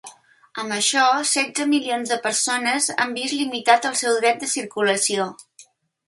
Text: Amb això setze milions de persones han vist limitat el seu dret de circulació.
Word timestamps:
Amb 0.61 0.75
això 0.75 1.01
setze 1.31 1.67
milions 1.73 2.13
de 2.13 2.17
persones 2.23 2.87
han 3.03 3.13
vist 3.17 3.35
limitat 3.41 3.85
el 3.89 3.99
seu 4.01 4.17
dret 4.23 4.39
de 4.45 4.49
circulació. 4.55 5.29